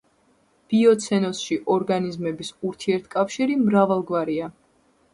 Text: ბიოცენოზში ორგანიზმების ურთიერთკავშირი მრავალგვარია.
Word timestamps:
ბიოცენოზში 0.71 1.59
ორგანიზმების 1.75 2.51
ურთიერთკავშირი 2.71 3.63
მრავალგვარია. 3.71 4.55